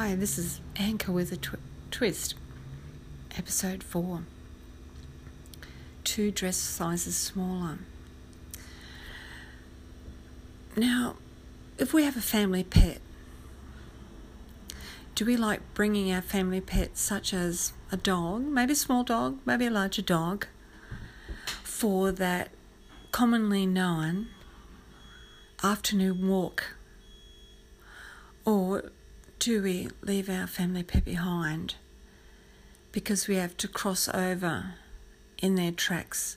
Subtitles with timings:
[0.00, 1.58] Hi, this is Anchor with a tw-
[1.90, 2.36] Twist,
[3.36, 4.22] episode 4.
[6.04, 7.78] Two dress sizes smaller.
[10.76, 11.16] Now,
[11.78, 13.00] if we have a family pet,
[15.16, 19.40] do we like bringing our family pets, such as a dog, maybe a small dog,
[19.44, 20.46] maybe a larger dog,
[21.64, 22.50] for that
[23.10, 24.28] commonly known
[25.64, 26.76] afternoon walk?
[28.44, 28.92] Or
[29.48, 31.76] do we leave our family pet behind
[32.92, 34.74] because we have to cross over
[35.38, 36.36] in their tracks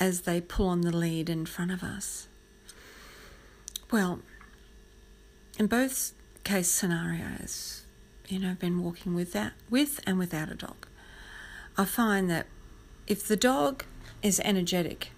[0.00, 2.28] as they pull on the lead in front of us?
[3.90, 4.20] Well,
[5.58, 7.84] in both case scenarios,
[8.26, 10.86] you know, I've been walking with that with and without a dog.
[11.76, 12.46] I find that
[13.06, 13.84] if the dog
[14.22, 15.10] is energetic,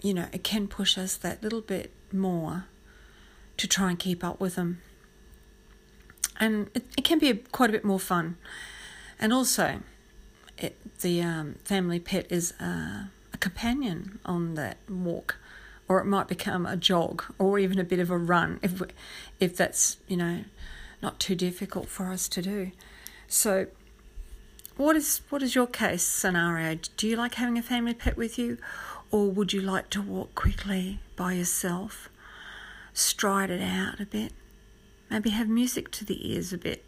[0.00, 2.64] you know, it can push us that little bit more
[3.58, 4.80] to try and keep up with them.
[6.40, 8.36] And it, it can be a, quite a bit more fun.
[9.18, 9.80] And also,
[10.58, 15.36] it, the um, family pet is a, a companion on that walk,
[15.88, 18.86] or it might become a jog or even a bit of a run if we,
[19.38, 20.44] if that's you know
[21.02, 22.72] not too difficult for us to do.
[23.28, 23.66] So,
[24.76, 26.78] what is what is your case scenario?
[26.96, 28.58] Do you like having a family pet with you,
[29.10, 32.08] or would you like to walk quickly by yourself?
[32.94, 34.32] stride it out a bit,
[35.14, 36.84] maybe have music to the ears a bit.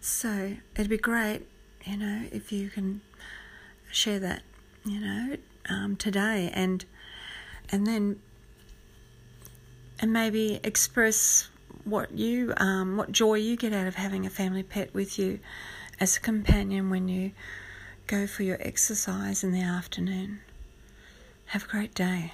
[0.00, 1.42] So it'd be great,
[1.84, 3.02] you know, if you can
[3.92, 4.42] share that,
[4.86, 5.36] you know,
[5.68, 6.86] um, today and
[7.70, 8.20] and then
[10.00, 11.50] and maybe express
[11.84, 15.38] what you um, what joy you get out of having a family pet with you
[16.00, 17.32] as a companion when you
[18.06, 20.40] go for your exercise in the afternoon.
[21.46, 22.32] Have a great day.